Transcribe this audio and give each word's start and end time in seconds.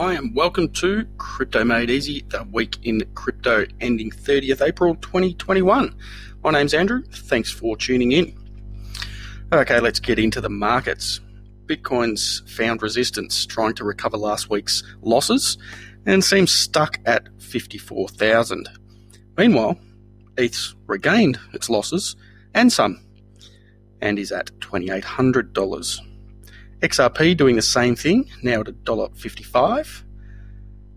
Hi, 0.00 0.12
and 0.12 0.32
welcome 0.32 0.68
to 0.74 1.06
Crypto 1.16 1.64
Made 1.64 1.90
Easy, 1.90 2.24
the 2.28 2.44
week 2.52 2.78
in 2.84 3.02
crypto 3.16 3.66
ending 3.80 4.12
30th 4.12 4.64
April 4.64 4.94
2021. 4.94 5.92
My 6.44 6.50
name's 6.52 6.72
Andrew. 6.72 7.02
Thanks 7.02 7.50
for 7.50 7.76
tuning 7.76 8.12
in. 8.12 8.32
Okay, 9.52 9.80
let's 9.80 9.98
get 9.98 10.20
into 10.20 10.40
the 10.40 10.48
markets. 10.48 11.18
Bitcoin's 11.66 12.44
found 12.46 12.80
resistance 12.80 13.44
trying 13.44 13.74
to 13.74 13.82
recover 13.82 14.16
last 14.16 14.48
week's 14.48 14.84
losses 15.02 15.58
and 16.06 16.22
seems 16.22 16.52
stuck 16.52 16.98
at 17.04 17.28
54,000. 17.42 18.68
Meanwhile, 19.36 19.80
ETH's 20.36 20.76
regained 20.86 21.40
its 21.54 21.68
losses 21.68 22.14
and 22.54 22.72
some 22.72 23.04
and 24.00 24.16
is 24.16 24.30
at 24.30 24.52
$2,800. 24.60 26.07
XRP 26.80 27.36
doing 27.36 27.56
the 27.56 27.62
same 27.62 27.96
thing, 27.96 28.30
now 28.42 28.60
at 28.60 28.66
$1.55. 28.66 30.02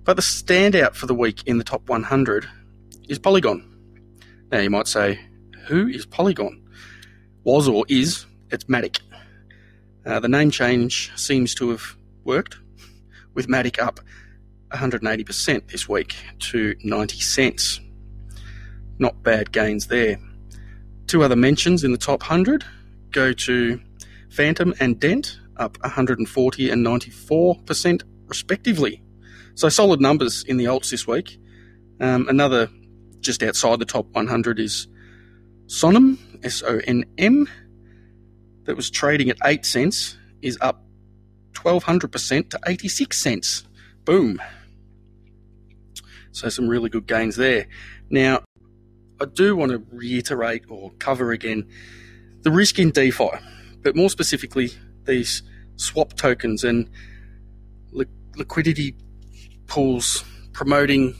But 0.03 0.15
the 0.15 0.21
standout 0.21 0.93
for 0.95 1.05
the 1.05 1.15
week 1.15 1.47
in 1.47 1.57
the 1.57 1.63
top 1.63 1.89
100 1.89 2.47
is 3.07 3.19
Polygon. 3.19 3.67
Now 4.51 4.59
you 4.59 4.69
might 4.69 4.87
say, 4.87 5.19
who 5.67 5.87
is 5.87 6.05
Polygon? 6.05 6.61
Was 7.43 7.67
or 7.67 7.85
is, 7.87 8.25
it's 8.51 8.65
Matic. 8.65 8.99
Uh, 10.05 10.19
the 10.19 10.27
name 10.27 10.51
change 10.51 11.11
seems 11.15 11.55
to 11.55 11.69
have 11.69 11.95
worked, 12.23 12.57
with 13.33 13.47
Matic 13.47 13.79
up 13.79 13.99
180% 14.71 15.67
this 15.67 15.87
week 15.87 16.15
to 16.39 16.75
90 16.83 17.19
cents. 17.19 17.79
Not 18.99 19.23
bad 19.23 19.51
gains 19.51 19.87
there. 19.87 20.17
Two 21.07 21.23
other 21.23 21.35
mentions 21.35 21.83
in 21.83 21.91
the 21.91 21.97
top 21.97 22.21
100 22.21 22.63
go 23.11 23.33
to 23.33 23.81
Fantom 24.29 24.73
and 24.79 24.99
Dent, 24.99 25.39
up 25.61 25.77
140 25.81 26.69
and 26.69 26.85
94% 26.85 28.03
respectively. 28.25 29.01
So 29.55 29.69
solid 29.69 30.01
numbers 30.01 30.43
in 30.43 30.57
the 30.57 30.65
alts 30.65 30.89
this 30.89 31.07
week. 31.07 31.39
Um, 31.99 32.27
another 32.27 32.69
just 33.19 33.43
outside 33.43 33.79
the 33.79 33.85
top 33.85 34.07
100 34.11 34.59
is 34.59 34.87
Sonm, 35.67 36.17
S 36.43 36.63
O 36.63 36.81
N 36.85 37.05
M, 37.17 37.47
that 38.63 38.75
was 38.75 38.89
trading 38.89 39.29
at 39.29 39.37
8 39.43 39.65
cents, 39.65 40.17
is 40.41 40.57
up 40.61 40.83
1200% 41.53 42.49
to 42.49 42.59
86 42.65 43.17
cents. 43.17 43.63
Boom. 44.03 44.41
So 46.31 46.49
some 46.49 46.67
really 46.67 46.89
good 46.89 47.07
gains 47.07 47.35
there. 47.35 47.67
Now, 48.09 48.41
I 49.21 49.25
do 49.25 49.55
want 49.55 49.71
to 49.71 49.83
reiterate 49.91 50.63
or 50.69 50.91
cover 50.97 51.31
again 51.31 51.69
the 52.41 52.51
risk 52.51 52.79
in 52.79 52.89
DeFi, 52.89 53.29
but 53.83 53.95
more 53.95 54.09
specifically, 54.09 54.71
these 55.03 55.43
swap 55.81 56.13
tokens 56.13 56.63
and 56.63 56.89
li- 57.91 58.05
liquidity 58.35 58.95
pools 59.67 60.23
promoting 60.53 61.15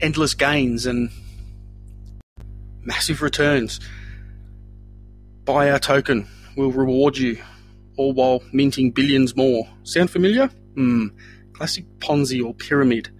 endless 0.00 0.34
gains 0.34 0.86
and 0.86 1.10
massive 2.82 3.22
returns. 3.22 3.80
Buy 5.44 5.70
our 5.70 5.78
token, 5.78 6.26
we'll 6.56 6.72
reward 6.72 7.16
you, 7.16 7.42
all 7.96 8.12
while 8.12 8.42
minting 8.52 8.90
billions 8.90 9.36
more. 9.36 9.68
Sound 9.82 10.10
familiar? 10.10 10.48
Hmm, 10.74 11.08
classic 11.52 11.84
Ponzi 11.98 12.44
or 12.44 12.54
pyramid. 12.54 13.10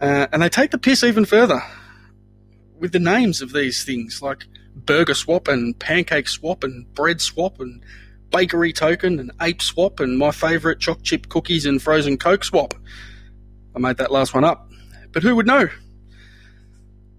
Uh, 0.00 0.26
and 0.32 0.42
they 0.42 0.48
take 0.48 0.70
the 0.70 0.78
piss 0.78 1.02
even 1.02 1.24
further 1.24 1.60
with 2.78 2.92
the 2.92 3.00
names 3.00 3.42
of 3.42 3.52
these 3.52 3.84
things 3.84 4.22
like 4.22 4.46
Burger 4.74 5.14
Swap 5.14 5.48
and 5.48 5.78
Pancake 5.78 6.28
Swap 6.28 6.62
and 6.62 6.92
Bread 6.94 7.20
Swap 7.20 7.60
and 7.60 7.82
bakery 8.30 8.72
token 8.72 9.18
and 9.18 9.30
ape 9.40 9.62
swap 9.62 10.00
and 10.00 10.18
my 10.18 10.30
favourite 10.30 10.78
choc 10.78 11.02
chip 11.02 11.28
cookies 11.28 11.66
and 11.66 11.82
frozen 11.82 12.18
coke 12.18 12.44
swap. 12.44 12.74
I 13.74 13.78
made 13.78 13.96
that 13.98 14.10
last 14.10 14.34
one 14.34 14.44
up. 14.44 14.70
But 15.12 15.22
who 15.22 15.36
would 15.36 15.46
know? 15.46 15.68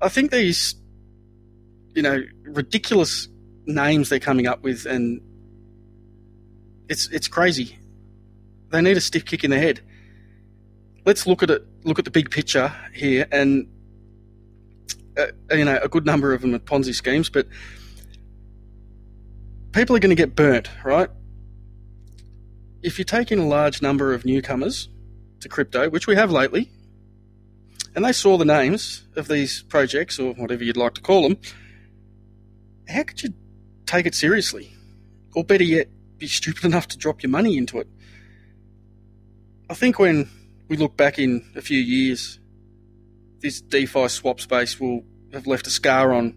I 0.02 0.10
think 0.10 0.32
these, 0.32 0.76
you 1.96 2.02
know, 2.02 2.22
ridiculous 2.44 3.28
names 3.66 4.10
they're 4.10 4.20
coming 4.20 4.48
up 4.48 4.64
with 4.64 4.86
and 4.86 5.22
it's 6.90 7.08
it's 7.10 7.28
crazy. 7.28 7.78
They 8.72 8.82
need 8.82 8.98
a 8.98 9.02
stiff 9.02 9.26
kick 9.26 9.44
in 9.44 9.52
the 9.52 9.60
head. 9.60 9.82
Let's 11.06 11.26
look 11.26 11.44
at 11.44 11.50
it. 11.50 11.64
Look 11.84 12.00
at 12.00 12.06
the 12.06 12.12
big 12.12 12.30
picture 12.30 12.74
here, 12.94 13.28
and 13.32 13.68
uh, 15.18 15.28
you 15.52 15.66
know 15.66 15.80
a 15.82 15.88
good 15.88 16.06
number 16.06 16.34
of 16.34 16.42
them 16.42 16.54
are 16.54 16.60
Ponzi 16.60 16.94
schemes, 16.94 17.30
but 17.30 17.48
people 19.72 19.96
are 19.96 20.00
going 20.00 20.10
to 20.10 20.16
get 20.16 20.36
burnt, 20.36 20.70
right? 20.84 21.10
If 22.82 22.98
you 22.98 23.06
take 23.06 23.32
in 23.32 23.40
a 23.40 23.48
large 23.48 23.82
number 23.82 24.14
of 24.14 24.26
newcomers 24.26 24.90
to 25.42 25.50
crypto, 25.50 25.90
which 25.90 26.08
we 26.08 26.16
have 26.16 26.32
lately, 26.32 26.72
and 27.96 28.06
they 28.06 28.14
saw 28.14 28.38
the 28.38 28.46
names 28.46 29.04
of 29.16 29.28
these 29.28 29.64
projects 29.64 30.20
or 30.20 30.34
whatever 30.34 30.64
you'd 30.64 30.78
like 30.78 30.94
to 30.94 31.02
call 31.02 31.24
them, 31.24 31.38
how 32.88 33.04
could 33.04 33.22
you 33.22 33.34
take 33.86 34.06
it 34.06 34.16
seriously? 34.16 34.74
Or 35.36 35.44
better 35.44 35.64
yet, 35.64 35.88
be 36.18 36.28
stupid 36.28 36.66
enough 36.66 36.88
to 36.90 36.98
drop 36.98 37.22
your 37.22 37.30
money 37.30 37.58
into 37.58 37.80
it? 37.80 37.88
I 39.70 39.74
think 39.74 40.00
when 40.00 40.30
we 40.68 40.78
look 40.78 40.98
back 40.98 41.20
in 41.20 41.52
a 41.56 41.62
few 41.62 41.80
years, 41.80 42.40
this 43.42 43.62
DeFi 43.62 44.08
swap 44.08 44.40
space 44.40 44.80
will 44.80 45.04
have 45.32 45.48
left 45.48 45.68
a 45.68 45.70
scar 45.70 46.14
on 46.14 46.36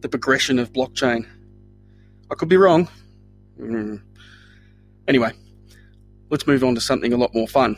the 0.00 0.08
progression 0.08 0.58
of 0.58 0.72
blockchain 0.72 1.26
I 2.34 2.36
could 2.36 2.48
be 2.48 2.56
wrong. 2.56 2.88
Mm. 3.60 4.02
Anyway, 5.06 5.30
let's 6.30 6.48
move 6.48 6.64
on 6.64 6.74
to 6.74 6.80
something 6.80 7.12
a 7.12 7.16
lot 7.16 7.32
more 7.32 7.46
fun. 7.46 7.76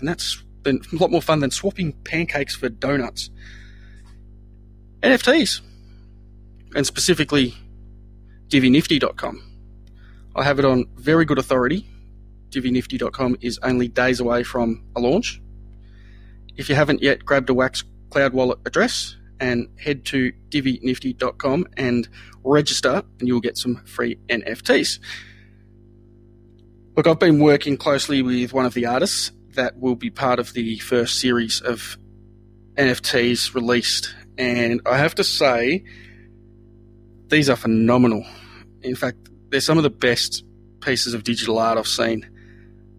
And 0.00 0.08
that's 0.08 0.42
been 0.64 0.80
a 0.92 0.96
lot 0.96 1.12
more 1.12 1.22
fun 1.22 1.38
than 1.38 1.52
swapping 1.52 1.92
pancakes 2.02 2.56
for 2.56 2.70
donuts. 2.70 3.30
NFTs. 5.00 5.60
And 6.74 6.84
specifically, 6.88 7.54
DiviNifty.com. 8.48 9.44
I 10.34 10.42
have 10.42 10.58
it 10.58 10.64
on 10.64 10.86
very 10.96 11.24
good 11.24 11.38
authority. 11.38 11.86
DiviNifty.com 12.50 13.36
is 13.40 13.60
only 13.62 13.86
days 13.86 14.18
away 14.18 14.42
from 14.42 14.82
a 14.96 15.00
launch. 15.00 15.40
If 16.56 16.68
you 16.68 16.74
haven't 16.74 17.00
yet 17.00 17.24
grabbed 17.24 17.48
a 17.48 17.54
Wax 17.54 17.84
Cloud 18.10 18.32
Wallet 18.32 18.58
address, 18.66 19.14
and 19.40 19.68
head 19.78 20.04
to 20.06 20.32
divinifty.com 20.50 21.66
and 21.76 22.08
register, 22.44 23.02
and 23.18 23.28
you'll 23.28 23.40
get 23.40 23.58
some 23.58 23.76
free 23.84 24.16
NFTs. 24.28 24.98
Look, 26.96 27.06
I've 27.06 27.18
been 27.18 27.38
working 27.38 27.76
closely 27.76 28.22
with 28.22 28.52
one 28.52 28.66
of 28.66 28.74
the 28.74 28.86
artists 28.86 29.30
that 29.54 29.78
will 29.78 29.94
be 29.94 30.10
part 30.10 30.38
of 30.38 30.52
the 30.52 30.78
first 30.78 31.20
series 31.20 31.60
of 31.60 31.96
NFTs 32.74 33.54
released, 33.54 34.14
and 34.36 34.80
I 34.86 34.98
have 34.98 35.14
to 35.16 35.24
say, 35.24 35.84
these 37.28 37.50
are 37.50 37.56
phenomenal. 37.56 38.24
In 38.82 38.94
fact, 38.94 39.28
they're 39.50 39.60
some 39.60 39.76
of 39.76 39.84
the 39.84 39.90
best 39.90 40.44
pieces 40.80 41.14
of 41.14 41.24
digital 41.24 41.58
art 41.58 41.78
I've 41.78 41.88
seen. 41.88 42.28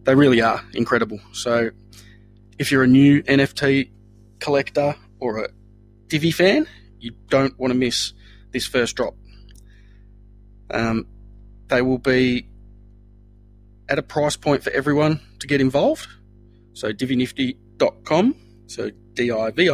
They 0.04 0.16
really 0.16 0.42
are 0.42 0.64
incredible. 0.74 1.20
So, 1.32 1.72
if 2.58 2.72
you're 2.72 2.84
a 2.84 2.88
new 2.88 3.24
NFT 3.24 3.90
collector 4.40 4.96
or 5.20 5.46
a 5.46 5.50
Divi 6.09 6.31
fan, 6.31 6.68
you 7.00 7.14
don't 7.30 7.58
want 7.59 7.72
to 7.72 7.78
miss 7.78 8.14
this 8.52 8.66
first 8.66 8.96
drop. 8.96 9.16
Um, 10.72 11.08
they 11.68 11.81
will 11.81 12.00
be 12.00 12.47
at 13.88 14.00
a 14.00 14.03
price 14.03 14.36
point 14.36 14.64
for 14.64 14.72
everyone 14.72 15.22
to 15.40 15.47
get 15.47 15.62
involved. 15.62 16.08
So 16.74 16.92
divinifty.com, 16.92 18.36
so 18.68 18.92
D-I-V-I-N-F-T-Y.com. 19.14 19.66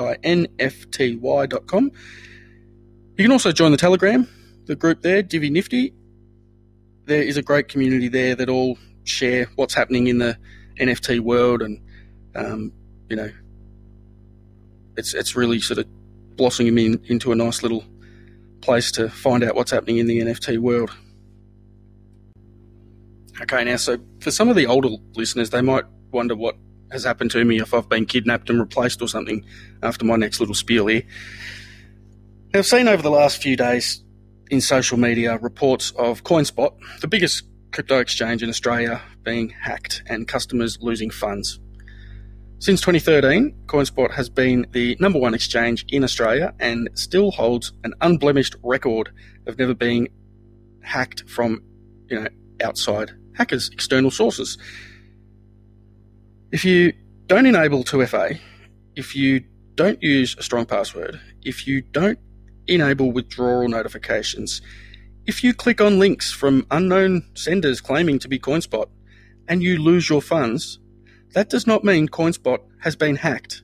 You 3.17 3.23
can 3.23 3.31
also 3.31 3.52
join 3.52 3.72
the 3.72 3.78
Telegram, 3.78 4.28
the 4.66 4.75
group 4.75 5.02
there, 5.02 5.22
Divi 5.23 5.50
Nifty. 5.50 5.93
There 7.05 7.22
is 7.22 7.37
a 7.37 7.41
great 7.41 7.70
community 7.70 8.09
there 8.09 8.35
that 8.35 8.49
all 8.49 8.78
share 9.03 9.46
what's 9.55 9.73
happening 9.73 10.08
in 10.08 10.17
the 10.17 10.37
NFT 10.79 11.22
world, 11.22 11.61
and 11.61 11.79
um, 12.35 12.73
you 13.09 13.16
know, 13.16 13.32
it's 14.97 15.14
it's 15.14 15.35
really 15.35 15.61
sort 15.61 15.78
of 15.78 15.85
blossoming 16.35 16.78
in, 16.78 17.03
into 17.05 17.32
a 17.32 17.35
nice 17.35 17.64
little 17.64 17.84
place 18.61 18.91
to 18.93 19.09
find 19.09 19.43
out 19.43 19.55
what's 19.55 19.72
happening 19.72 19.97
in 19.97 20.08
the 20.08 20.20
NFT 20.20 20.58
world. 20.58 20.96
Okay, 23.41 23.64
now, 23.64 23.76
so 23.76 23.97
for 24.22 24.32
some 24.32 24.49
of 24.49 24.55
the 24.55 24.66
older 24.66 24.90
listeners, 25.14 25.49
they 25.49 25.61
might 25.61 25.84
wonder 26.11 26.35
what 26.35 26.55
has 26.91 27.03
happened 27.03 27.32
to 27.32 27.43
me 27.43 27.59
if 27.59 27.73
I've 27.73 27.90
been 27.90 28.05
kidnapped 28.05 28.49
and 28.49 28.59
replaced 28.59 29.02
or 29.02 29.08
something 29.08 29.46
after 29.84 30.05
my 30.05 30.16
next 30.16 30.40
little 30.40 30.55
spiel 30.55 30.87
here. 30.87 31.03
I've 32.53 32.66
seen 32.66 32.87
over 32.87 33.02
the 33.02 33.09
last 33.09 33.41
few 33.41 33.58
days 33.58 34.02
in 34.49 34.61
social 34.61 34.97
media 34.97 35.37
reports 35.37 35.91
of 35.91 36.23
CoinSpot, 36.23 36.73
the 37.02 37.08
biggest 37.08 37.43
crypto 37.72 37.99
exchange 37.99 38.41
in 38.41 38.49
Australia, 38.49 39.02
being 39.23 39.49
hacked 39.49 40.03
and 40.08 40.28
customers 40.28 40.78
losing 40.79 41.09
funds. 41.09 41.59
Since 42.59 42.81
2013, 42.81 43.63
CoinSpot 43.66 44.11
has 44.11 44.29
been 44.29 44.66
the 44.72 44.96
number 44.99 45.19
one 45.19 45.34
exchange 45.34 45.85
in 45.90 46.03
Australia 46.03 46.53
and 46.59 46.90
still 46.93 47.31
holds 47.31 47.73
an 47.84 47.93
unblemished 48.02 48.55
record 48.63 49.11
of 49.46 49.59
never 49.59 49.73
being 49.73 50.07
hacked 50.81 51.29
from, 51.29 51.61
you 52.07 52.19
know, 52.19 52.28
outside 52.63 53.11
hackers, 53.35 53.69
external 53.73 54.09
sources. 54.09 54.57
If 56.52 56.63
you 56.63 56.93
don't 57.28 57.46
enable 57.46 57.84
2FA, 57.84 58.40
if 58.96 59.16
you 59.16 59.43
don't 59.75 60.01
use 60.01 60.35
a 60.40 60.43
strong 60.43 60.66
password, 60.66 61.19
if 61.43 61.67
you 61.67 61.81
don't 61.81 62.19
enable 62.67 63.11
withdrawal 63.11 63.67
notifications, 63.67 64.61
if 65.25 65.43
you 65.43 65.53
click 65.53 65.81
on 65.81 65.99
links 65.99 66.31
from 66.31 66.66
unknown 66.72 67.29
senders 67.34 67.81
claiming 67.81 68.17
to 68.19 68.29
be 68.29 68.40
CoinSpot 68.40 68.87
and 69.47 69.61
you 69.61 69.78
lose 69.78 70.09
your 70.09 70.22
funds, 70.22 70.79
that 71.35 71.49
does 71.49 71.67
not 71.67 71.84
mean 71.84 72.08
CoinSpot 72.08 72.59
has 72.79 72.96
been 72.96 73.17
hacked. 73.17 73.61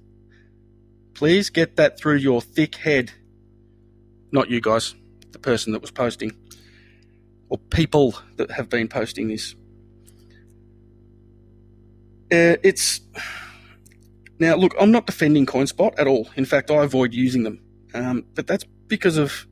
Please 1.14 1.50
get 1.50 1.78
that 1.78 1.98
through 1.98 2.18
your 2.18 2.42
thick 2.42 2.76
head. 2.76 3.14
Not 4.34 4.50
you 4.50 4.60
guys, 4.60 4.94
the 5.32 5.40
person 5.40 5.72
that 5.72 5.82
was 5.82 5.90
posting, 5.90 6.34
or 7.48 7.58
people 7.58 8.16
that 8.36 8.52
have 8.52 8.70
been 8.70 8.90
posting 8.90 9.30
this. 9.30 9.56
Uh, 12.30 12.60
it's 12.62 13.00
now 14.38 14.56
look. 14.56 14.76
I'm 14.80 14.92
not 14.92 15.06
defending 15.06 15.46
CoinSpot 15.46 15.94
at 15.98 16.08
all. 16.08 16.28
In 16.36 16.44
fact, 16.44 16.72
I 16.72 16.84
avoid 16.84 17.14
using 17.14 17.44
them, 17.44 17.62
um, 17.94 18.26
but 18.36 18.48
that's 18.48 18.66
because 18.88 19.18
of 19.18 19.48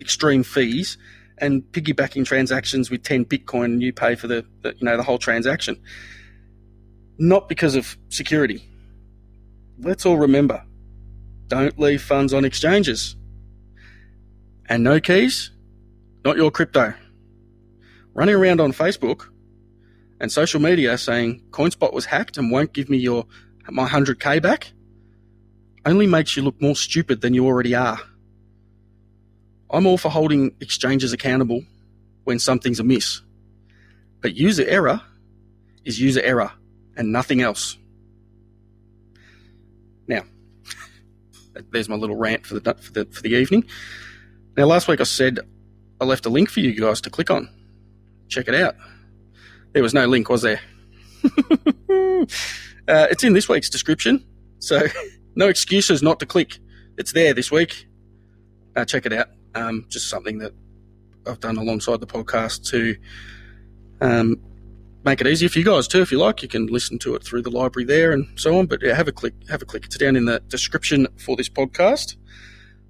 extreme 0.00 0.42
fees 0.42 0.96
and 1.36 1.62
piggybacking 1.72 2.24
transactions 2.24 2.90
with 2.90 3.02
10 3.02 3.26
Bitcoin, 3.26 3.66
and 3.66 3.82
you 3.82 3.92
pay 3.92 4.14
for 4.14 4.26
the, 4.26 4.46
the 4.62 4.74
you 4.78 4.86
know 4.86 4.96
the 4.96 5.02
whole 5.02 5.18
transaction. 5.18 5.78
Not 7.18 7.48
because 7.48 7.74
of 7.74 7.96
security. 8.08 8.62
Let's 9.80 10.06
all 10.06 10.18
remember: 10.18 10.62
don't 11.48 11.78
leave 11.78 12.02
funds 12.02 12.32
on 12.32 12.44
exchanges. 12.44 13.16
And 14.66 14.84
no 14.84 15.00
keys, 15.00 15.50
not 16.24 16.36
your 16.36 16.50
crypto. 16.50 16.94
Running 18.14 18.34
around 18.34 18.60
on 18.60 18.72
Facebook 18.72 19.28
and 20.20 20.30
social 20.30 20.60
media 20.60 20.98
saying 20.98 21.42
CoinSpot 21.50 21.92
was 21.92 22.04
hacked 22.04 22.36
and 22.36 22.50
won't 22.50 22.72
give 22.72 22.90
me 22.90 22.98
your 22.98 23.24
my 23.70 23.88
100k 23.88 24.42
back 24.42 24.72
only 25.84 26.06
makes 26.06 26.36
you 26.36 26.42
look 26.42 26.60
more 26.60 26.74
stupid 26.74 27.20
than 27.20 27.34
you 27.34 27.46
already 27.46 27.74
are. 27.74 27.98
I'm 29.70 29.86
all 29.86 29.98
for 29.98 30.10
holding 30.10 30.54
exchanges 30.60 31.12
accountable 31.12 31.62
when 32.24 32.38
something's 32.38 32.80
amiss. 32.80 33.22
But 34.20 34.34
user 34.34 34.64
error 34.66 35.00
is 35.84 36.00
user 36.00 36.22
error 36.22 36.52
and 36.98 37.12
nothing 37.12 37.40
else. 37.40 37.78
Now, 40.08 40.24
there's 41.70 41.88
my 41.88 41.96
little 41.96 42.16
rant 42.16 42.44
for 42.44 42.58
the, 42.58 42.74
for 42.74 42.92
the 42.92 43.04
for 43.06 43.22
the 43.22 43.30
evening. 43.30 43.64
Now, 44.56 44.66
last 44.66 44.88
week 44.88 45.00
I 45.00 45.04
said 45.04 45.38
I 46.00 46.04
left 46.04 46.26
a 46.26 46.28
link 46.28 46.50
for 46.50 46.60
you 46.60 46.78
guys 46.78 47.00
to 47.02 47.10
click 47.10 47.30
on. 47.30 47.48
Check 48.28 48.48
it 48.48 48.54
out. 48.54 48.74
There 49.72 49.82
was 49.82 49.94
no 49.94 50.06
link, 50.06 50.28
was 50.28 50.42
there? 50.42 50.60
uh, 51.24 52.26
it's 52.88 53.24
in 53.24 53.32
this 53.32 53.48
week's 53.48 53.70
description, 53.70 54.24
so 54.58 54.82
no 55.36 55.48
excuses 55.48 56.02
not 56.02 56.20
to 56.20 56.26
click. 56.26 56.58
It's 56.96 57.12
there 57.12 57.32
this 57.32 57.50
week. 57.50 57.86
Uh, 58.74 58.84
check 58.84 59.06
it 59.06 59.12
out. 59.12 59.28
Um, 59.54 59.86
just 59.88 60.08
something 60.08 60.38
that 60.38 60.52
I've 61.26 61.40
done 61.40 61.56
alongside 61.56 62.00
the 62.00 62.06
podcast 62.06 62.68
to 62.70 62.96
um, 64.00 64.40
make 65.04 65.20
it 65.20 65.26
easier 65.26 65.48
for 65.48 65.58
you 65.58 65.64
guys 65.64 65.88
too. 65.88 66.02
If 66.02 66.12
you 66.12 66.18
like, 66.18 66.42
you 66.42 66.48
can 66.48 66.66
listen 66.66 66.98
to 67.00 67.14
it 67.14 67.24
through 67.24 67.42
the 67.42 67.50
library 67.50 67.84
there 67.86 68.12
and 68.12 68.26
so 68.38 68.58
on. 68.58 68.66
But 68.66 68.82
yeah, 68.82 68.94
have 68.94 69.08
a 69.08 69.12
click. 69.12 69.34
Have 69.48 69.62
a 69.62 69.64
click. 69.64 69.84
It's 69.84 69.96
down 69.96 70.16
in 70.16 70.24
the 70.24 70.40
description 70.48 71.06
for 71.16 71.36
this 71.36 71.48
podcast. 71.48 72.16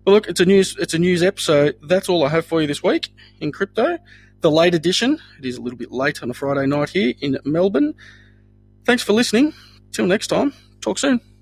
But 0.04 0.12
look, 0.12 0.28
it's 0.28 0.40
a 0.40 0.44
news. 0.46 0.76
It's 0.78 0.94
a 0.94 0.98
news 0.98 1.22
ep. 1.22 1.38
So 1.38 1.72
that's 1.82 2.08
all 2.08 2.24
I 2.24 2.28
have 2.30 2.46
for 2.46 2.60
you 2.60 2.66
this 2.66 2.82
week 2.82 3.10
in 3.40 3.52
crypto. 3.52 3.98
The 4.40 4.50
late 4.50 4.74
edition. 4.74 5.18
It 5.38 5.44
is 5.46 5.56
a 5.56 5.60
little 5.60 5.78
bit 5.78 5.90
late 5.90 6.22
on 6.22 6.30
a 6.30 6.34
Friday 6.34 6.66
night 6.66 6.90
here 6.90 7.14
in 7.20 7.38
Melbourne. 7.44 7.94
Thanks 8.84 9.02
for 9.02 9.12
listening. 9.12 9.52
Till 9.92 10.06
next 10.06 10.28
time. 10.28 10.54
Talk 10.80 10.98
soon. 10.98 11.37